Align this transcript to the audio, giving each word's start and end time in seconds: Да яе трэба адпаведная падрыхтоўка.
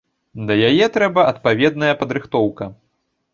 Да 0.47 0.53
яе 0.69 0.87
трэба 0.95 1.25
адпаведная 1.33 1.93
падрыхтоўка. 2.01 2.71